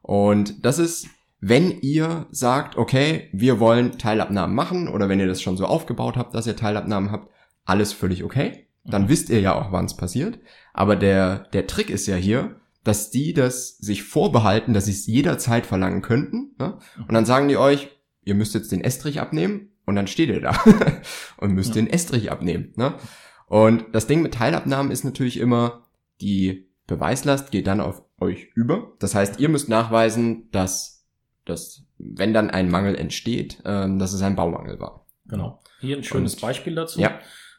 Und 0.00 0.64
das 0.64 0.78
ist, 0.78 1.08
wenn 1.40 1.70
ihr 1.80 2.26
sagt, 2.30 2.76
okay, 2.76 3.28
wir 3.32 3.60
wollen 3.60 3.98
Teilabnahmen 3.98 4.54
machen, 4.56 4.88
oder 4.88 5.08
wenn 5.08 5.20
ihr 5.20 5.26
das 5.26 5.42
schon 5.42 5.56
so 5.56 5.66
aufgebaut 5.66 6.16
habt, 6.16 6.34
dass 6.34 6.46
ihr 6.46 6.56
Teilabnahmen 6.56 7.10
habt, 7.12 7.30
alles 7.64 7.92
völlig 7.92 8.24
okay. 8.24 8.66
Dann 8.84 9.02
Mhm. 9.04 9.08
wisst 9.08 9.30
ihr 9.30 9.40
ja 9.40 9.54
auch, 9.54 9.72
wann 9.72 9.84
es 9.86 9.96
passiert. 9.96 10.38
Aber 10.72 10.96
der, 10.96 11.40
der 11.52 11.66
Trick 11.66 11.90
ist 11.90 12.06
ja 12.06 12.16
hier, 12.16 12.56
dass 12.84 13.10
die 13.10 13.34
das 13.34 13.76
sich 13.78 14.04
vorbehalten, 14.04 14.72
dass 14.72 14.84
sie 14.86 14.92
es 14.92 15.06
jederzeit 15.06 15.66
verlangen 15.66 16.02
könnten. 16.02 16.54
Ne? 16.58 16.78
Und 16.98 17.12
dann 17.12 17.26
sagen 17.26 17.48
die 17.48 17.56
euch, 17.56 17.88
ihr 18.24 18.34
müsst 18.36 18.54
jetzt 18.54 18.70
den 18.70 18.80
Estrich 18.82 19.20
abnehmen 19.20 19.70
und 19.86 19.96
dann 19.96 20.06
steht 20.06 20.28
ihr 20.28 20.40
da 20.40 20.56
und 21.38 21.52
müsst 21.52 21.70
Ja. 21.70 21.74
den 21.82 21.90
Estrich 21.90 22.30
abnehmen. 22.30 22.72
Ne? 22.76 22.94
Und 23.48 23.84
das 23.92 24.06
Ding 24.06 24.22
mit 24.22 24.34
Teilabnahmen 24.34 24.92
ist 24.92 25.04
natürlich 25.04 25.38
immer, 25.38 25.84
die 26.20 26.68
Beweislast 26.86 27.50
geht 27.50 27.66
dann 27.66 27.80
auf 27.80 28.02
euch 28.20 28.48
über. 28.54 28.92
Das 29.00 29.14
heißt, 29.16 29.40
ihr 29.40 29.48
müsst 29.48 29.68
nachweisen, 29.68 30.48
dass, 30.52 30.95
dass 31.46 31.86
wenn 31.98 32.34
dann 32.34 32.50
ein 32.50 32.68
Mangel 32.70 32.94
entsteht, 32.94 33.62
ähm, 33.64 33.98
dass 33.98 34.12
es 34.12 34.20
ein 34.22 34.36
Baumangel 34.36 34.78
war. 34.78 35.06
Genau. 35.28 35.60
Hier 35.80 35.96
ein 35.96 36.04
schönes 36.04 36.34
Und- 36.34 36.42
Beispiel 36.42 36.74
dazu. 36.74 37.00
Ja. 37.00 37.18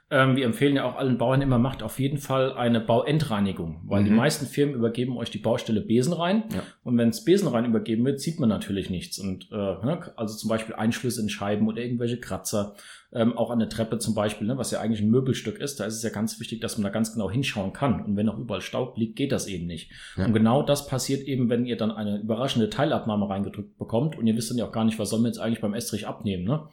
Ähm, 0.09 0.37
wir 0.37 0.45
empfehlen 0.45 0.75
ja 0.77 0.85
auch 0.85 0.95
allen 0.95 1.17
Bauern 1.17 1.41
immer, 1.41 1.57
macht 1.59 1.83
auf 1.83 1.99
jeden 1.99 2.17
Fall 2.17 2.53
eine 2.53 2.79
Bauendreinigung, 2.79 3.81
weil 3.87 4.05
die 4.05 4.09
Mhm. 4.09 4.15
meisten 4.15 4.45
Firmen 4.45 4.73
übergeben 4.75 5.17
euch 5.17 5.31
die 5.31 5.37
Baustelle 5.37 5.81
Besen 5.81 6.13
rein. 6.13 6.45
Ja. 6.53 6.61
Und 6.83 6.97
wenn 6.97 7.09
es 7.09 7.25
Besen 7.25 7.49
rein 7.49 7.65
übergeben 7.65 8.05
wird, 8.05 8.21
sieht 8.21 8.39
man 8.39 8.47
natürlich 8.47 8.89
nichts. 8.89 9.19
Und 9.19 9.49
äh, 9.51 9.55
ne, 9.55 10.13
also 10.15 10.37
zum 10.37 10.49
Beispiel 10.49 10.75
Einschlüsse 10.75 11.21
in 11.21 11.27
Scheiben 11.29 11.67
oder 11.67 11.81
irgendwelche 11.81 12.19
Kratzer, 12.21 12.75
ähm, 13.13 13.37
auch 13.37 13.51
an 13.51 13.59
der 13.59 13.69
Treppe 13.69 13.99
zum 13.99 14.13
Beispiel, 14.13 14.47
ne, 14.47 14.57
was 14.57 14.71
ja 14.71 14.81
eigentlich 14.81 15.01
ein 15.01 15.09
Möbelstück 15.09 15.59
ist, 15.59 15.79
da 15.79 15.85
ist 15.85 15.95
es 15.95 16.03
ja 16.03 16.09
ganz 16.09 16.39
wichtig, 16.39 16.59
dass 16.59 16.77
man 16.77 16.83
da 16.83 16.89
ganz 16.89 17.13
genau 17.13 17.31
hinschauen 17.31 17.71
kann. 17.71 18.03
Und 18.03 18.17
wenn 18.17 18.27
auch 18.27 18.37
überall 18.37 18.61
Staub 18.61 18.97
liegt, 18.97 19.15
geht 19.15 19.31
das 19.31 19.47
eben 19.47 19.65
nicht. 19.65 19.91
Ja. 20.17 20.25
Und 20.25 20.33
genau 20.33 20.61
das 20.61 20.87
passiert 20.87 21.23
eben, 21.27 21.49
wenn 21.49 21.65
ihr 21.65 21.77
dann 21.77 21.91
eine 21.91 22.19
überraschende 22.19 22.69
Teilabnahme 22.69 23.29
reingedrückt 23.29 23.77
bekommt 23.77 24.17
und 24.17 24.27
ihr 24.27 24.35
wisst 24.35 24.51
dann 24.51 24.57
ja 24.57 24.65
auch 24.65 24.73
gar 24.73 24.83
nicht, 24.83 24.99
was 24.99 25.09
sollen 25.09 25.23
wir 25.23 25.29
jetzt 25.29 25.39
eigentlich 25.39 25.61
beim 25.61 25.73
Estrich 25.73 26.07
abnehmen, 26.07 26.43
ne? 26.43 26.67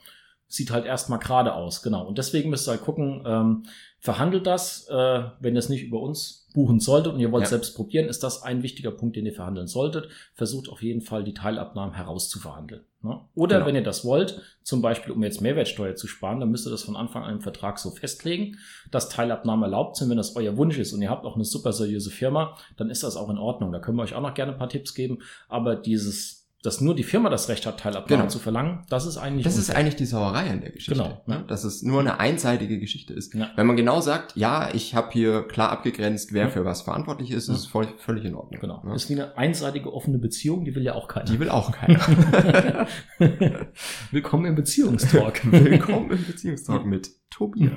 Sieht 0.54 0.70
halt 0.70 0.84
erstmal 0.86 1.18
gerade 1.18 1.52
aus, 1.54 1.82
genau. 1.82 2.06
Und 2.06 2.16
deswegen 2.16 2.48
müsst 2.48 2.68
ihr 2.68 2.72
halt 2.72 2.82
gucken, 2.82 3.24
ähm, 3.26 3.64
verhandelt 3.98 4.46
das, 4.46 4.86
äh, 4.88 5.22
wenn 5.40 5.56
ihr 5.56 5.58
es 5.58 5.68
nicht 5.68 5.82
über 5.82 5.98
uns 6.00 6.46
buchen 6.54 6.78
solltet 6.78 7.12
und 7.12 7.18
ihr 7.18 7.32
wollt 7.32 7.42
Ja. 7.42 7.48
selbst 7.50 7.74
probieren, 7.74 8.06
ist 8.08 8.22
das 8.22 8.42
ein 8.44 8.62
wichtiger 8.62 8.92
Punkt, 8.92 9.16
den 9.16 9.26
ihr 9.26 9.32
verhandeln 9.32 9.66
solltet. 9.66 10.08
Versucht 10.34 10.68
auf 10.68 10.80
jeden 10.80 11.00
Fall 11.00 11.24
die 11.24 11.34
Teilabnahmen 11.34 11.94
herauszuverhandeln. 11.96 12.84
Ne? 13.02 13.18
Oder 13.34 13.56
Genau. 13.56 13.66
wenn 13.66 13.74
ihr 13.74 13.82
das 13.82 14.04
wollt, 14.04 14.40
zum 14.62 14.80
Beispiel 14.80 15.12
um 15.12 15.24
jetzt 15.24 15.40
Mehrwertsteuer 15.40 15.96
zu 15.96 16.06
sparen, 16.06 16.38
dann 16.38 16.50
müsst 16.52 16.68
ihr 16.68 16.70
das 16.70 16.84
von 16.84 16.94
Anfang 16.94 17.24
an 17.24 17.34
im 17.34 17.40
Vertrag 17.40 17.80
so 17.80 17.90
festlegen, 17.90 18.56
dass 18.92 19.08
Teilabnahmen 19.08 19.64
erlaubt 19.64 19.96
sind, 19.96 20.08
wenn 20.08 20.16
das 20.18 20.36
euer 20.36 20.56
Wunsch 20.56 20.78
ist 20.78 20.92
und 20.92 21.02
ihr 21.02 21.10
habt 21.10 21.26
auch 21.26 21.34
eine 21.34 21.44
super 21.44 21.72
seriöse 21.72 22.10
Firma, 22.12 22.56
dann 22.76 22.90
ist 22.90 23.02
das 23.02 23.16
auch 23.16 23.28
in 23.30 23.38
Ordnung. 23.38 23.72
Da 23.72 23.80
können 23.80 23.96
wir 23.98 24.04
euch 24.04 24.14
auch 24.14 24.22
noch 24.22 24.34
gerne 24.34 24.52
ein 24.52 24.58
paar 24.58 24.68
Tipps 24.68 24.94
geben. 24.94 25.18
Aber 25.48 25.74
dieses, 25.74 26.43
dass 26.64 26.80
nur 26.80 26.94
die 26.96 27.02
Firma 27.04 27.28
das 27.28 27.48
Recht 27.48 27.66
hat, 27.66 27.78
Teilabnahmen 27.80 28.22
Genau. 28.22 28.30
zu 28.32 28.38
verlangen, 28.38 28.84
das 28.88 29.04
ist 29.06 29.18
eigentlich 29.18 29.44
Das 29.44 29.54
ist 29.56 29.68
unfair. 29.68 29.76
eigentlich 29.76 29.96
die 29.96 30.06
Sauerei 30.06 30.50
an 30.50 30.60
der 30.62 30.70
Geschichte. 30.70 30.94
Genau, 30.94 31.22
Ne? 31.26 31.44
Dass 31.46 31.62
es 31.64 31.82
nur 31.82 32.00
eine 32.00 32.18
einseitige 32.18 32.78
Geschichte 32.80 33.12
ist. 33.12 33.34
Ja. 33.34 33.50
Wenn 33.56 33.66
man 33.66 33.76
genau 33.76 34.00
sagt, 34.00 34.34
ja, 34.34 34.70
ich 34.72 34.94
habe 34.94 35.10
hier 35.12 35.42
klar 35.46 35.70
abgegrenzt, 35.70 36.32
wer 36.32 36.44
Ja. 36.44 36.48
für 36.50 36.64
was 36.64 36.82
verantwortlich 36.82 37.30
ist, 37.32 37.48
Ja. 37.48 37.54
ist 37.54 37.60
es 37.60 37.66
voll, 37.66 37.86
völlig 37.98 38.24
in 38.24 38.34
Ordnung. 38.34 38.60
Genau. 38.60 38.82
Ne? 38.82 38.94
Ist 38.94 39.10
wie 39.10 39.14
eine 39.14 39.36
einseitige 39.36 39.92
offene 39.92 40.18
Beziehung, 40.18 40.64
die 40.64 40.74
will 40.74 40.82
ja 40.82 40.94
auch 40.94 41.06
keiner. 41.06 41.26
Die 41.26 41.38
will 41.38 41.50
auch 41.50 41.70
keiner. 41.76 42.86
Willkommen 44.10 44.46
im 44.46 44.54
Beziehungstalk. 44.54 45.42
Willkommen 45.52 46.10
im 46.10 46.24
Beziehungstalk 46.26 46.86
mit 46.86 47.10
Tobias. 47.30 47.72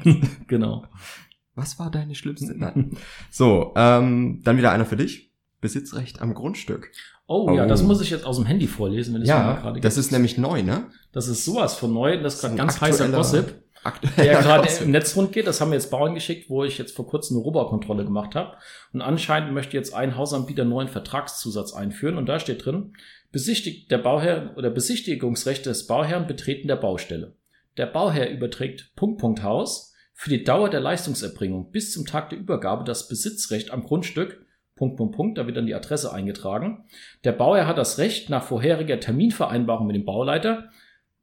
genau. 0.48 0.86
Was 1.56 1.80
war 1.80 1.90
deine 1.90 2.14
schlimmste? 2.16 2.54
Nein. 2.56 2.92
So, 3.32 3.74
ähm, 3.76 4.42
dann 4.44 4.58
wieder 4.58 4.72
einer 4.72 4.86
für 4.86 4.96
dich. 4.98 5.27
Besitzrecht 5.68 6.22
am 6.22 6.34
Grundstück. 6.34 6.92
Oh, 7.28 7.52
ja, 7.52 7.66
das 7.66 7.82
Oh. 7.84 7.86
muss 7.86 8.02
ich 8.02 8.10
jetzt 8.10 8.26
aus 8.26 8.38
dem 8.38 8.46
Handy 8.46 8.68
vorlesen, 8.68 9.14
wenn 9.14 9.22
es 9.22 9.28
mir 9.28 9.34
mal 9.36 9.56
Ja, 9.56 9.60
gerade 9.60 9.82
das 9.82 9.98
ist 9.98 10.12
nämlich 10.12 10.38
neu, 10.38 10.64
ne? 10.64 10.86
das 11.12 11.28
ist 11.28 11.44
sowas 11.44 11.76
von 11.76 11.94
neu, 11.94 12.22
das 12.22 12.36
ist 12.36 12.42
gerade 12.42 12.54
ein 12.54 12.58
ganz 12.58 12.80
heißer 12.80 13.10
Gossip, 13.10 13.56
der 14.18 14.42
gerade 14.42 14.70
im 14.82 14.92
Netz 14.92 15.16
rund 15.16 15.34
geht. 15.34 15.46
Das 15.48 15.60
haben 15.60 15.70
mir 15.70 15.76
jetzt 15.76 15.92
Bauern 15.92 16.16
geschickt, 16.16 16.50
wo 16.50 16.64
ich 16.64 16.78
jetzt 16.78 16.96
vor 16.96 17.06
kurzem 17.08 17.38
eine 17.38 17.44
Rohbaukontrolle 17.44 18.06
gemacht 18.06 18.34
habe. 18.36 18.56
Und 18.94 19.02
anscheinend 19.02 19.54
möchte 19.54 19.76
jetzt 19.76 19.94
ein 19.94 20.16
Hausanbieter 20.18 20.62
einen 20.62 20.72
neuen 20.72 20.88
Vertragszusatz 20.88 21.74
einführen. 21.74 22.18
Und 22.18 22.28
da 22.28 22.40
steht 22.40 22.66
drin, 22.66 22.94
besichtigt 23.32 23.92
der 23.92 23.98
Bauherr 24.00 24.54
oder 24.58 24.70
Besichtigungsrecht 24.70 25.66
des 25.66 25.86
Bauherrn 25.88 26.28
betreten 26.28 26.68
der 26.68 26.78
Baustelle. 26.78 27.36
Der 27.78 27.86
Bauherr 27.88 28.30
überträgt 28.30 28.92
Punkt, 28.96 29.20
Punkt, 29.20 29.44
Haus 29.44 29.94
für 30.14 30.30
die 30.32 30.44
Dauer 30.44 30.70
der 30.70 30.80
Leistungserbringung 30.80 31.72
bis 31.72 31.92
zum 31.92 32.06
Tag 32.06 32.30
der 32.32 32.40
Übergabe 32.40 32.84
das 32.84 33.08
Besitzrecht 33.08 33.70
am 33.72 33.84
Grundstück. 33.84 34.42
Punkt, 34.78 34.96
Punkt, 34.98 35.16
Punkt, 35.16 35.38
da 35.38 35.46
wird 35.48 35.58
dann 35.58 35.66
die 35.66 35.76
Adresse 35.76 36.14
eingetragen. 36.14 36.86
Der 37.24 37.34
Bauherr 37.34 37.68
hat 37.68 37.78
das 37.78 37.98
Recht, 37.98 38.30
nach 38.30 38.44
vorheriger 38.44 39.00
Terminvereinbarung 39.00 39.88
mit 39.88 39.96
dem 39.96 40.06
Bauleiter, 40.06 40.70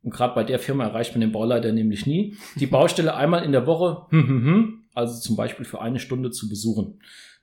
und 0.03 0.13
gerade 0.13 0.35
bei 0.35 0.45
der 0.45 0.59
Firma 0.59 0.85
erreicht 0.85 1.13
man 1.15 1.23
den 1.23 1.33
Bauleiter 1.33 1.73
nämlich 1.73 2.05
nie, 2.07 2.37
die 2.57 2.67
Baustelle 2.67 3.15
einmal 3.15 3.43
in 3.45 3.53
der 3.53 3.67
Woche, 3.67 4.07
hm, 4.11 4.29
hm, 4.29 4.45
hm, 4.45 4.85
also 4.93 5.19
zum 5.21 5.35
Beispiel 5.37 5.65
für 5.65 5.81
eine 5.81 5.99
Stunde 5.99 6.31
zu 6.31 6.49
besuchen. 6.49 7.01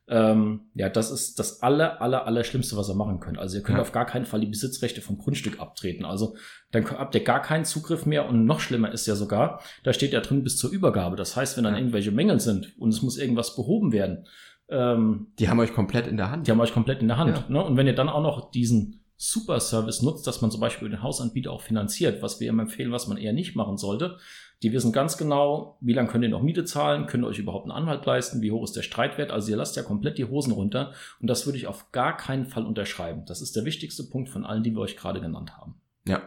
Ähm, 0.08 0.62
ja, 0.75 0.90
das 0.90 1.10
ist 1.10 1.40
das 1.40 1.62
aller, 1.63 2.02
aller, 2.02 2.28
aller 2.28 2.44
Schlimmste, 2.44 2.75
was 2.75 2.90
ihr 2.90 2.96
machen 2.96 3.19
könnt. 3.22 3.38
Also 3.40 3.58
ihr 3.58 3.63
könnt 3.63 3.78
Ja. 3.78 3.81
auf 3.81 3.94
gar 3.94 4.06
keinen 4.06 4.25
Fall 4.25 4.42
die 4.42 4.48
Besitzrechte 4.48 5.00
vom 5.02 5.18
Grundstück 5.18 5.60
abtreten. 5.62 6.04
Also 6.06 6.36
dann 6.72 6.90
habt 6.92 7.16
ihr 7.16 7.24
gar 7.24 7.42
keinen 7.42 7.63
Zugriff 7.66 8.06
mehr 8.06 8.28
und 8.28 8.46
noch 8.46 8.60
schlimmer 8.60 8.92
ist 8.92 9.08
ja 9.08 9.16
sogar, 9.16 9.62
da 9.84 9.94
steht 9.94 10.12
ja 10.12 10.19
drin 10.19 10.44
bis 10.44 10.58
zur 10.58 10.69
Übergabe. 10.69 11.16
Das 11.16 11.36
heißt, 11.38 11.56
wenn 11.56 11.63
dann 11.63 11.75
irgendwelche 11.75 12.12
Mängel 12.12 12.40
sind 12.42 12.78
und 12.78 12.90
es 12.90 13.02
muss 13.02 13.18
irgendwas 13.18 13.56
behoben 13.56 13.94
werden, 13.94 14.28
ähm, 14.72 15.28
Die 15.38 15.50
haben 15.50 15.60
euch 15.60 15.74
komplett 15.74 16.08
in 16.08 16.18
der 16.18 16.32
Hand. 16.32 16.48
die 16.48 16.52
haben 16.52 16.60
euch 16.62 16.74
komplett 16.74 17.02
in 17.02 17.08
der 17.08 17.18
Hand. 17.18 17.38
Ja. 17.38 17.46
Ne? 17.50 17.64
Und 17.64 17.78
wenn 17.78 17.86
ihr 17.88 17.96
dann 17.96 18.10
auch 18.10 18.22
noch 18.24 18.52
diesen 18.52 19.02
Super-Service 19.18 20.02
nutzt, 20.02 20.26
dass 20.26 20.42
man 20.42 20.50
zum 20.50 20.62
Beispiel 20.62 20.90
den 20.90 21.04
Hausanbieter 21.04 21.52
auch 21.52 21.62
finanziert, 21.62 22.22
was 22.24 22.40
wir 22.40 22.50
immer 22.50 22.64
empfehlen, 22.64 22.92
was 22.92 23.08
man 23.08 23.18
eher 23.18 23.34
nicht 23.34 23.56
machen 23.56 23.78
sollte, 23.78 24.18
die 24.64 24.72
wissen 24.74 24.92
ganz 24.92 25.18
genau, 25.18 25.78
wie 25.82 25.94
lange 25.94 26.08
könnt 26.10 26.24
ihr 26.24 26.30
noch 26.30 26.42
Miete 26.42 26.66
zahlen, 26.66 27.06
könnt 27.08 27.24
ihr 27.24 27.28
euch 27.28 27.40
überhaupt 27.40 27.66
einen 27.66 27.72
Anwalt 27.72 28.06
leisten, 28.06 28.42
wie 28.42 28.52
hoch 28.52 28.63
ist 28.63 28.75
der 28.75 28.82
Streitwert. 28.84 29.32
Also 29.32 29.51
ihr 29.51 29.58
lasst 29.58 29.75
ja 29.75 29.84
komplett 29.84 30.18
die 30.18 30.25
Hosen 30.25 30.54
runter 30.54 30.94
und 31.20 31.28
das 31.30 31.46
würde 31.46 31.58
ich 31.58 31.68
auf 31.68 31.92
gar 31.92 32.16
keinen 32.18 32.46
Fall 32.46 32.66
unterschreiben. 32.66 33.24
Das 33.25 33.42
ist 33.42 33.56
der 33.56 33.66
wichtigste 33.66 34.04
Punkt 34.04 34.30
von 34.30 34.46
allen, 34.46 34.63
die 34.63 34.72
wir 34.72 34.82
euch 34.82 34.98
gerade 34.98 35.20
genannt 35.22 35.58
haben. 35.58 35.75
Ja. 36.08 36.22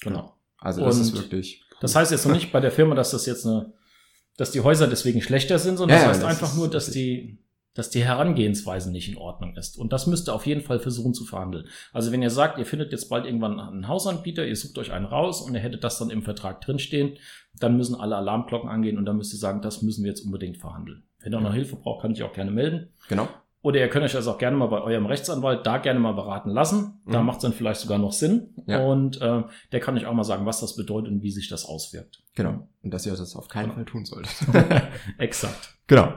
Genau. 0.00 0.34
Also 0.58 0.84
das 0.84 0.96
Und- 0.96 1.02
ist 1.02 1.14
wirklich. 1.14 1.62
Das 1.80 1.94
heißt 1.94 2.10
jetzt 2.10 2.26
noch 2.26 2.34
nicht 2.34 2.50
bei 2.52 2.60
der 2.60 2.72
Firma, 2.72 2.94
dass 2.94 3.10
das 3.12 3.24
jetzt 3.26 3.46
eine, 3.46 3.72
dass 4.36 4.50
die 4.50 4.60
Häuser 4.60 4.86
deswegen 4.86 5.20
schlechter 5.22 5.58
sind, 5.58 5.76
sondern 5.76 5.98
Ja, 5.98 6.04
das 6.08 6.14
heißt 6.16 6.22
das 6.24 6.30
einfach 6.30 6.56
nur, 6.56 6.68
dass 6.68 6.90
die, 6.90 7.38
dass 7.78 7.88
die 7.90 8.04
Herangehensweise 8.04 8.90
nicht 8.92 9.08
in 9.08 9.16
Ordnung 9.16 9.56
ist. 9.56 9.78
Und 9.78 9.92
das 9.92 10.06
müsst 10.06 10.28
ihr 10.28 10.34
auf 10.34 10.46
jeden 10.46 10.60
Fall 10.60 10.80
versuchen 10.80 11.14
zu 11.14 11.24
verhandeln. 11.24 11.66
Also 11.92 12.12
wenn 12.12 12.20
ihr 12.22 12.30
sagt, 12.30 12.58
ihr 12.58 12.66
findet 12.66 12.92
jetzt 12.92 13.08
bald 13.08 13.24
irgendwann 13.24 13.58
einen 13.60 13.88
Hausanbieter, 13.88 14.46
ihr 14.46 14.56
sucht 14.56 14.76
euch 14.78 14.92
einen 14.92 15.06
raus 15.06 15.40
und 15.40 15.54
ihr 15.54 15.60
hättet 15.60 15.84
das 15.84 15.98
dann 15.98 16.10
im 16.10 16.22
Vertrag 16.22 16.60
drinstehen, 16.60 17.16
dann 17.58 17.76
müssen 17.76 17.94
alle 17.94 18.16
Alarmglocken 18.16 18.68
angehen 18.68 18.98
und 18.98 19.06
dann 19.06 19.16
müsst 19.16 19.32
ihr 19.32 19.38
sagen, 19.38 19.62
das 19.62 19.80
müssen 19.82 20.04
wir 20.04 20.10
jetzt 20.10 20.20
unbedingt 20.24 20.58
verhandeln. 20.58 21.04
Wenn 21.20 21.32
ihr 21.32 21.40
noch 21.40 21.54
Hilfe 21.54 21.76
braucht, 21.76 22.02
kann 22.02 22.12
ich 22.12 22.22
auch 22.22 22.32
gerne 22.32 22.50
melden. 22.50 22.88
Genau. 23.08 23.28
Oder 23.60 23.80
ihr 23.80 23.88
könnt 23.88 24.04
euch 24.04 24.12
das 24.12 24.28
auch 24.28 24.38
gerne 24.38 24.56
mal 24.56 24.66
bei 24.68 24.80
eurem 24.80 25.06
Rechtsanwalt 25.06 25.66
da 25.66 25.78
gerne 25.78 25.98
mal 25.98 26.12
beraten 26.12 26.50
lassen. 26.50 27.00
Da 27.06 27.18
Mhm. 27.20 27.26
macht 27.26 27.38
es 27.38 27.42
dann 27.42 27.52
vielleicht 27.52 27.80
sogar 27.80 27.98
noch 27.98 28.12
Sinn. 28.12 28.54
Ja. 28.66 28.84
Und 28.84 29.20
äh, 29.20 29.42
der 29.72 29.80
kann 29.80 29.96
euch 29.96 30.06
auch 30.06 30.14
mal 30.14 30.22
sagen, 30.22 30.46
was 30.46 30.60
das 30.60 30.76
bedeutet 30.76 31.10
und 31.10 31.22
wie 31.22 31.32
sich 31.32 31.48
das 31.48 31.64
auswirkt. 31.64 32.22
Genau. 32.36 32.68
Und 32.82 32.94
dass 32.94 33.04
ihr 33.04 33.12
das 33.16 33.34
auf 33.34 33.48
keinen 33.48 33.64
Genau. 33.64 33.74
Fall 33.74 33.84
tun 33.84 34.04
solltet. 34.04 34.32
Exakt. 35.18 35.74
genau. 35.88 36.12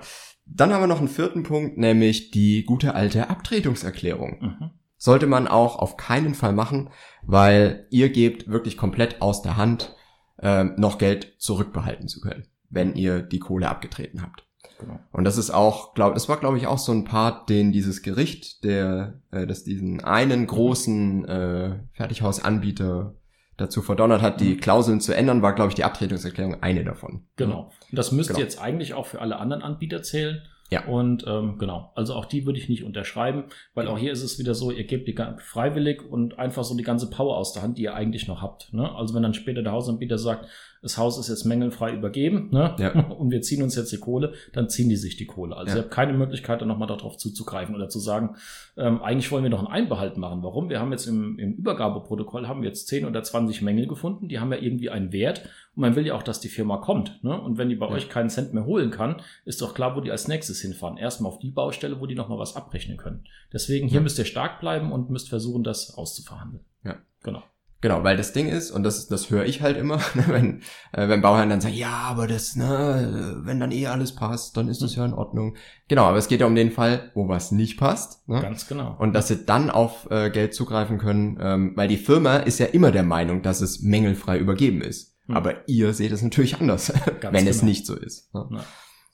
Dann 0.53 0.73
haben 0.73 0.81
wir 0.81 0.87
noch 0.87 0.99
einen 0.99 1.07
vierten 1.07 1.43
Punkt, 1.43 1.77
nämlich 1.77 2.31
die 2.31 2.63
gute 2.63 2.93
alte 2.93 3.29
Abtretungserklärung. 3.29 4.37
Mhm. 4.41 4.71
Sollte 4.97 5.25
man 5.25 5.47
auch 5.47 5.77
auf 5.77 5.97
keinen 5.97 6.35
Fall 6.35 6.53
machen, 6.53 6.89
weil 7.23 7.87
ihr 7.89 8.09
gebt 8.09 8.47
wirklich 8.47 8.77
komplett 8.77 9.21
aus 9.21 9.41
der 9.41 9.57
Hand, 9.57 9.95
ähm, 10.39 10.73
noch 10.77 10.97
Geld 10.97 11.35
zurückbehalten 11.39 12.07
zu 12.07 12.19
können, 12.19 12.47
wenn 12.69 12.95
ihr 12.95 13.21
die 13.21 13.39
Kohle 13.39 13.69
abgetreten 13.69 14.21
habt. 14.21 14.45
Genau. 14.79 14.99
Und 15.11 15.23
das 15.23 15.37
ist 15.37 15.51
auch, 15.51 15.93
glaube 15.93 16.15
das 16.15 16.27
war 16.27 16.37
glaube 16.37 16.57
ich 16.57 16.67
auch 16.67 16.79
so 16.79 16.91
ein 16.91 17.05
Part, 17.05 17.49
den 17.49 17.71
dieses 17.71 18.01
Gericht, 18.01 18.63
der, 18.63 19.21
äh, 19.31 19.47
das 19.47 19.63
diesen 19.63 20.03
einen 20.03 20.47
großen 20.47 21.25
äh, 21.25 21.79
Fertighausanbieter 21.93 23.15
dazu 23.61 23.81
verdonnert 23.81 24.21
hat, 24.21 24.41
die 24.41 24.55
Mhm. 24.55 24.59
Klauseln 24.59 24.99
zu 25.01 25.15
ändern, 25.15 25.41
war 25.41 25.53
glaube 25.55 25.69
ich 25.69 25.75
die 25.75 25.83
Abtretungserklärung 25.83 26.61
eine 26.61 26.83
davon. 26.83 27.25
Genau. 27.37 27.71
Und 27.89 27.97
das 27.97 28.11
müsste 28.11 28.33
Genau. 28.33 28.43
jetzt 28.43 28.61
eigentlich 28.61 28.93
auch 28.93 29.05
für 29.05 29.21
alle 29.21 29.37
anderen 29.37 29.61
Anbieter 29.63 30.01
zählen. 30.03 30.41
Ja. 30.71 30.85
Und 30.85 31.25
ähm, 31.27 31.57
genau, 31.57 31.91
also 31.95 32.13
auch 32.15 32.23
die 32.25 32.45
würde 32.45 32.57
ich 32.57 32.69
nicht 32.69 32.85
unterschreiben, 32.85 33.43
weil 33.73 33.89
auch 33.89 33.97
hier 33.97 34.13
ist 34.13 34.23
es 34.23 34.39
wieder 34.39 34.55
so, 34.55 34.71
ihr 34.71 34.85
gebt 34.85 35.05
die 35.05 35.15
freiwillig 35.39 36.01
und 36.01 36.39
einfach 36.39 36.63
so 36.63 36.77
die 36.77 36.83
ganze 36.83 37.09
Power 37.09 37.35
aus 37.35 37.51
der 37.51 37.61
Hand, 37.61 37.77
die 37.77 37.83
ihr 37.83 37.93
eigentlich 37.93 38.27
noch 38.29 38.41
habt. 38.41 38.71
Ne? 38.73 38.89
Also 38.95 39.13
wenn 39.13 39.21
dann 39.21 39.33
später 39.33 39.63
der 39.63 39.73
Hausanbieter 39.73 40.17
sagt, 40.17 40.47
das 40.81 40.97
Haus 40.97 41.19
ist 41.19 41.29
jetzt 41.29 41.45
mängelfrei 41.45 41.93
übergeben 41.93 42.49
ne? 42.51 42.75
Ja. 42.79 42.99
und 43.09 43.29
wir 43.31 43.41
ziehen 43.41 43.61
uns 43.61 43.75
jetzt 43.75 43.91
die 43.91 43.97
Kohle, 43.99 44.33
dann 44.53 44.69
ziehen 44.69 44.89
die 44.89 44.95
sich 44.95 45.15
die 45.15 45.25
Kohle. 45.27 45.55
Also 45.55 45.71
Ja. 45.71 45.75
ihr 45.77 45.81
habt 45.83 45.91
keine 45.91 46.13
Möglichkeit, 46.13 46.59
dann 46.61 46.67
nochmal 46.67 46.87
darauf 46.87 47.17
zuzugreifen 47.17 47.75
oder 47.75 47.87
zu 47.89 47.99
sagen, 47.99 48.35
ähm, 48.77 49.01
eigentlich 49.03 49.31
wollen 49.31 49.43
wir 49.43 49.49
noch 49.51 49.59
einen 49.59 49.67
Einbehalt 49.67 50.17
machen. 50.17 50.41
Warum? 50.43 50.69
Wir 50.69 50.79
haben 50.79 50.91
jetzt 50.91 51.05
im, 51.05 51.37
im 51.37 51.53
Übergabeprotokoll 51.53 52.47
haben 52.47 52.61
wir 52.61 52.69
jetzt 52.69 52.87
10 52.87 53.05
oder 53.05 53.21
20 53.21 53.61
Mängel 53.61 53.87
gefunden, 53.87 54.27
die 54.27 54.39
haben 54.39 54.51
ja 54.51 54.59
irgendwie 54.59 54.89
einen 54.89 55.11
Wert 55.13 55.43
und 55.75 55.81
man 55.81 55.95
will 55.95 56.05
ja 56.07 56.15
auch, 56.15 56.23
dass 56.23 56.39
die 56.39 56.49
Firma 56.49 56.77
kommt. 56.77 57.23
Ne? 57.23 57.39
Und 57.39 57.57
wenn 57.57 57.69
die 57.69 57.75
bei 57.75 57.87
Ja. 57.87 57.93
euch 57.93 58.09
keinen 58.09 58.29
Cent 58.29 58.53
mehr 58.53 58.65
holen 58.65 58.89
kann, 58.91 59.21
ist 59.45 59.61
doch 59.61 59.73
klar, 59.73 59.95
wo 59.95 60.01
die 60.01 60.11
als 60.11 60.27
nächstes 60.27 60.61
hinfahren. 60.61 60.97
Erstmal 60.97 61.31
auf 61.31 61.39
die 61.39 61.51
Baustelle, 61.51 61.99
wo 62.01 62.07
die 62.07 62.15
nochmal 62.15 62.39
was 62.39 62.55
abrechnen 62.55 62.97
können. 62.97 63.23
Deswegen 63.53 63.87
hier 63.87 64.01
müsst 64.01 64.17
ihr 64.19 64.25
stark 64.25 64.59
bleiben 64.59 64.91
und 64.91 65.09
müsst 65.09 65.29
versuchen, 65.29 65.63
das 65.63 65.93
auszuverhandeln. 65.95 66.63
Ja. 66.83 66.95
Genau. 67.23 67.43
Genau, 67.81 68.03
weil 68.03 68.15
das 68.15 68.31
Ding 68.31 68.47
ist, 68.47 68.69
und 68.69 68.83
das, 68.83 69.07
das 69.07 69.31
höre 69.31 69.45
ich 69.45 69.61
halt 69.61 69.75
immer, 69.75 69.97
ne, 70.13 70.25
wenn, 70.27 70.61
äh, 70.93 71.09
wenn 71.09 71.21
Bauherren 71.21 71.49
dann 71.49 71.61
sagen, 71.61 71.73
ja, 71.73 71.89
aber 71.89 72.27
das, 72.27 72.55
ne, 72.55 73.39
wenn 73.43 73.59
dann 73.59 73.71
eh 73.71 73.87
alles 73.87 74.13
passt, 74.13 74.55
dann 74.55 74.67
ist 74.67 74.83
das 74.83 74.95
ja 74.95 75.03
in 75.03 75.13
Ordnung. 75.13 75.55
Genau, 75.87 76.05
aber 76.05 76.17
es 76.17 76.27
geht 76.27 76.41
ja 76.41 76.45
um 76.45 76.55
den 76.55 76.71
Fall, 76.71 77.11
wo 77.15 77.27
was 77.27 77.51
nicht 77.51 77.79
passt. 77.79 78.27
Ne? 78.29 78.39
Ganz 78.39 78.67
genau. 78.67 78.95
Und 78.99 79.13
dass 79.13 79.27
sie 79.27 79.45
dann 79.45 79.71
auf 79.71 80.07
äh, 80.11 80.29
Geld 80.29 80.53
zugreifen 80.53 80.99
können, 80.99 81.39
ähm, 81.41 81.73
weil 81.75 81.87
die 81.87 81.97
Firma 81.97 82.37
ist 82.37 82.59
ja 82.59 82.67
immer 82.67 82.91
der 82.91 83.03
Meinung, 83.03 83.41
dass 83.41 83.61
es 83.61 83.81
mängelfrei 83.81 84.37
übergeben 84.37 84.81
ist. 84.81 85.17
Hm. 85.25 85.35
Aber 85.35 85.67
ihr 85.67 85.93
seht 85.93 86.11
es 86.11 86.21
natürlich 86.21 86.59
anders, 86.59 86.93
wenn 87.21 87.47
es 87.47 87.59
genau. 87.59 87.69
nicht 87.69 87.87
so 87.87 87.95
ist. 87.95 88.33
Ne? 88.33 88.47
Ja. 88.51 88.63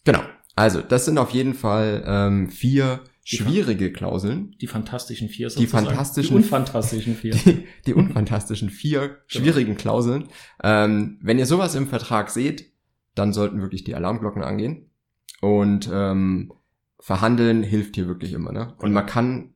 Genau. 0.04 0.22
Also, 0.58 0.82
das 0.82 1.06
sind 1.06 1.20
auf 1.20 1.30
jeden 1.30 1.54
Fall 1.54 2.04
ähm, 2.06 2.50
vier 2.50 3.02
schwierige 3.36 3.92
Klauseln. 3.92 4.56
Die 4.62 4.68
fantastischen 4.68 5.28
vier 5.30 5.48
Die 5.50 5.54
sozusagen. 5.66 5.88
fantastischen- 5.88 6.30
Die 6.30 6.36
unfantastischen 6.36 7.16
vier. 7.16 7.36
Die, 7.46 7.68
die 7.86 7.94
unfantastischen 7.94 8.70
vier 8.70 9.18
schwierigen 9.28 9.76
Klauseln. 9.76 10.30
Ähm, 10.64 11.20
wenn 11.22 11.38
ihr 11.38 11.46
sowas 11.46 11.76
im 11.76 11.88
Vertrag 11.88 12.30
seht, 12.30 12.72
dann 13.16 13.34
sollten 13.34 13.62
wirklich 13.62 13.84
die 13.84 13.96
Alarmglocken 13.96 14.44
angehen. 14.44 14.90
Und 15.42 15.90
ähm, 15.92 16.54
verhandeln 17.00 17.64
hilft 17.64 17.96
hier 17.96 18.08
wirklich 18.08 18.32
immer. 18.34 18.52
Ne? 18.52 18.74
Und 18.80 18.94
man 18.94 19.06
kann 19.06 19.54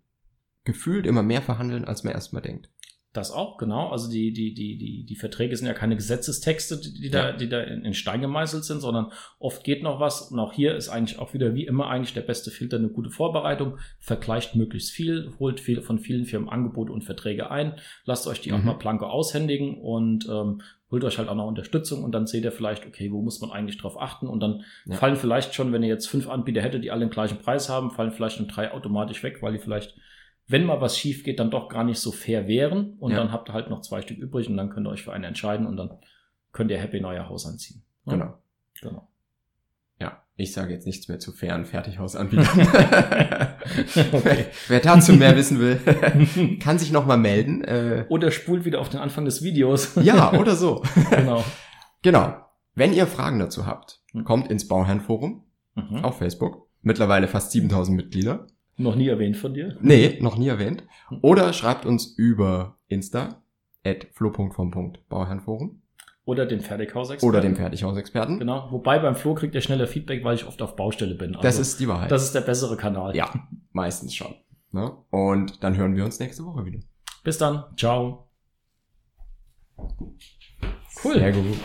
gefühlt 0.63 1.07
immer 1.07 1.23
mehr 1.23 1.41
verhandeln, 1.41 1.85
als 1.85 2.03
man 2.03 2.13
erstmal 2.13 2.41
denkt. 2.41 2.69
Das 3.13 3.31
auch, 3.31 3.57
genau. 3.57 3.89
Also 3.89 4.09
die, 4.09 4.31
die, 4.31 4.53
die, 4.53 4.77
die, 4.77 5.03
die 5.03 5.15
Verträge 5.17 5.53
sind 5.57 5.67
ja 5.67 5.73
keine 5.73 5.97
Gesetzestexte, 5.97 6.79
die, 6.79 7.09
da, 7.09 7.33
die 7.33 7.49
da 7.49 7.59
in, 7.61 7.83
in 7.83 7.93
Stein 7.93 8.21
gemeißelt 8.21 8.63
sind, 8.63 8.79
sondern 8.79 9.11
oft 9.37 9.65
geht 9.65 9.83
noch 9.83 9.99
was. 9.99 10.31
Und 10.31 10.39
auch 10.39 10.53
hier 10.53 10.75
ist 10.75 10.87
eigentlich 10.87 11.19
auch 11.19 11.33
wieder 11.33 11.53
wie 11.53 11.65
immer 11.65 11.89
eigentlich 11.89 12.13
der 12.13 12.21
beste 12.21 12.51
Filter 12.51 12.77
eine 12.77 12.87
gute 12.87 13.09
Vorbereitung. 13.09 13.77
Vergleicht 13.99 14.55
möglichst 14.55 14.91
viel, 14.91 15.29
holt 15.39 15.59
viel 15.59 15.81
von 15.81 15.99
vielen 15.99 16.23
Firmen 16.23 16.47
Angebote 16.47 16.93
und 16.93 17.03
Verträge 17.03 17.51
ein, 17.51 17.73
lasst 18.05 18.27
euch 18.27 18.39
die 18.39 18.53
auch 18.53 18.59
Mhm. 18.59 18.65
mal 18.65 18.73
planko 18.77 19.05
aushändigen 19.07 19.77
und 19.81 20.29
ähm, 20.29 20.61
holt 20.89 21.03
euch 21.03 21.17
halt 21.17 21.27
auch 21.27 21.35
noch 21.35 21.47
Unterstützung 21.47 22.05
und 22.05 22.13
dann 22.13 22.27
seht 22.27 22.45
ihr 22.45 22.51
vielleicht, 22.53 22.85
okay, 22.87 23.11
wo 23.11 23.21
muss 23.21 23.41
man 23.41 23.51
eigentlich 23.51 23.77
drauf 23.77 23.99
achten 24.01 24.27
und 24.27 24.39
dann 24.39 24.63
Ja. 24.85 24.95
fallen 24.95 25.17
vielleicht 25.17 25.53
schon, 25.53 25.73
wenn 25.73 25.83
ihr 25.83 25.89
jetzt 25.89 26.07
fünf 26.07 26.29
Anbieter 26.29 26.61
hättet, 26.61 26.83
die 26.85 26.91
alle 26.91 27.01
den 27.01 27.09
gleichen 27.09 27.39
Preis 27.39 27.67
haben, 27.67 27.91
fallen 27.91 28.11
vielleicht 28.11 28.37
schon 28.37 28.47
drei 28.47 28.71
automatisch 28.71 29.21
weg, 29.23 29.41
weil 29.41 29.51
die 29.53 29.59
vielleicht 29.59 29.95
wenn 30.47 30.65
mal 30.65 30.81
was 30.81 30.97
schief 30.97 31.23
geht, 31.23 31.39
dann 31.39 31.51
doch 31.51 31.69
gar 31.69 31.83
nicht 31.83 31.99
so 31.99 32.11
fair 32.11 32.47
wären. 32.47 32.93
Und 32.99 33.11
Ja. 33.11 33.17
dann 33.17 33.31
habt 33.31 33.49
ihr 33.49 33.53
halt 33.53 33.69
noch 33.69 33.81
zwei 33.81 34.01
Stück 34.01 34.17
übrig 34.17 34.49
und 34.49 34.57
dann 34.57 34.69
könnt 34.69 34.87
ihr 34.87 34.91
euch 34.91 35.03
für 35.03 35.13
einen 35.13 35.23
entscheiden 35.23 35.65
und 35.67 35.77
dann 35.77 35.91
könnt 36.51 36.71
ihr 36.71 36.77
happy 36.77 36.97
in 36.97 37.05
euer 37.05 37.29
Haus 37.29 37.45
anziehen. 37.45 37.83
Ja, 38.05 38.13
Genau. 38.13 38.33
genau. 38.81 39.07
Ja, 39.99 40.23
ich 40.35 40.51
sage 40.51 40.73
jetzt 40.73 40.85
nichts 40.87 41.07
mehr 41.07 41.19
zu 41.19 41.31
fairen 41.31 41.65
Fertighausanbietern. 41.65 42.47
Okay. 44.11 44.45
Wer 44.67 44.79
dazu 44.79 45.13
mehr 45.13 45.35
wissen 45.37 45.59
will, 45.59 45.77
kann 46.59 46.79
sich 46.79 46.91
nochmal 46.91 47.17
melden. 47.17 47.63
Äh, 47.63 48.05
Oder 48.09 48.31
spult 48.31 48.65
wieder 48.65 48.79
auf 48.81 48.89
den 48.89 48.99
Anfang 48.99 49.25
des 49.25 49.43
Videos. 49.43 49.95
ja, 50.01 50.33
oder 50.33 50.55
so. 50.55 50.83
genau. 51.11 51.43
Genau. 52.01 52.33
Wenn 52.73 52.93
ihr 52.93 53.05
Fragen 53.07 53.39
dazu 53.39 53.65
habt, 53.65 54.01
Hm. 54.13 54.23
kommt 54.23 54.49
ins 54.49 54.67
Bauherrenforum 54.67 55.43
Mhm. 55.75 56.03
auf 56.03 56.17
Facebook. 56.17 56.67
Mittlerweile 56.81 57.27
fast 57.27 57.51
7000 57.51 57.95
Mitglieder. 57.95 58.47
Noch 58.81 58.95
nie 58.95 59.07
erwähnt 59.07 59.37
von 59.37 59.53
dir. 59.53 59.77
Nee, 59.81 60.17
noch 60.21 60.37
nie 60.37 60.47
erwähnt. 60.47 60.83
Oder 61.21 61.53
schreibt 61.53 61.85
uns 61.85 62.05
über 62.17 62.77
Insta 62.87 63.41
at 63.83 64.07
flo.vom.bauherrenforum 64.13 65.81
Oder 66.25 66.45
den 66.45 66.61
Fertighausexperten. 66.61 67.29
oder 67.29 67.41
dem 67.41 67.55
Fertighausexperten. 67.55 68.39
Genau. 68.39 68.67
Wobei 68.71 68.99
beim 68.99 69.15
Flo 69.15 69.33
kriegt 69.35 69.55
ihr 69.55 69.61
schneller 69.61 69.87
Feedback, 69.87 70.23
weil 70.23 70.35
ich 70.35 70.45
oft 70.47 70.61
auf 70.61 70.75
Baustelle 70.75 71.15
bin. 71.15 71.37
Das 71.41 71.59
ist 71.59 71.79
die 71.79 71.87
Wahrheit. 71.87 72.11
das 72.11 72.23
ist 72.23 72.33
der 72.35 72.41
bessere 72.41 72.77
Kanal. 72.77 73.15
ja, 73.15 73.29
meistens 73.71 74.13
schon. 74.13 74.33
Ne? 74.71 74.91
Und 75.09 75.63
dann 75.63 75.75
hören 75.75 75.95
wir 75.95 76.05
uns 76.05 76.19
nächste 76.19 76.45
Woche 76.45 76.65
wieder. 76.65 76.79
Bis 77.23 77.37
dann. 77.37 77.63
Ciao. 77.77 78.29
Cool. 81.03 81.13
Sehr 81.15 81.31
gut. 81.31 81.57